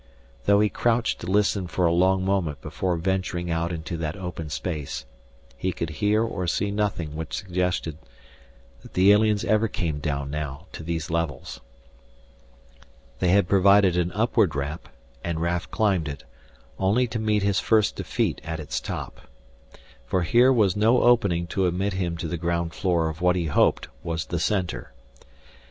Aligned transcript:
Though 0.45 0.61
he 0.61 0.69
crouched 0.69 1.19
to 1.21 1.27
listen 1.31 1.67
for 1.67 1.85
a 1.85 1.91
long 1.91 2.25
moment 2.25 2.59
before 2.59 2.97
venturing 2.97 3.51
out 3.51 3.71
into 3.71 3.97
that 3.97 4.15
open 4.15 4.49
space, 4.49 5.05
he 5.55 5.71
could 5.71 5.91
hear 6.01 6.23
or 6.23 6.47
see 6.47 6.71
nothing 6.71 7.15
which 7.15 7.35
suggested 7.35 7.99
that 8.81 8.95
the 8.95 9.11
aliens 9.11 9.45
ever 9.45 9.67
came 9.67 9.99
down 9.99 10.31
now 10.31 10.65
to 10.71 10.81
these 10.81 11.11
levels. 11.11 11.59
They 13.19 13.29
had 13.29 13.47
provided 13.47 13.95
an 13.95 14.11
upward 14.13 14.55
ramp, 14.55 14.89
and 15.23 15.39
Raf 15.39 15.69
climbed 15.69 16.07
it, 16.07 16.23
only 16.79 17.05
to 17.05 17.19
meet 17.19 17.43
his 17.43 17.59
first 17.59 17.95
defeat 17.95 18.41
at 18.43 18.59
its 18.59 18.79
top. 18.79 19.27
For 20.07 20.23
here 20.23 20.51
was 20.51 20.75
no 20.75 21.03
opening 21.03 21.45
to 21.49 21.67
admit 21.67 21.93
him 21.93 22.17
to 22.17 22.27
the 22.27 22.37
ground 22.37 22.73
floor 22.73 23.07
of 23.07 23.21
what 23.21 23.35
he 23.35 23.45
hoped 23.45 23.87
was 24.03 24.25
the 24.25 24.39
Center. 24.39 24.93